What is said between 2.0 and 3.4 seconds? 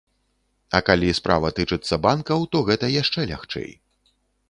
банкаў, то гэта яшчэ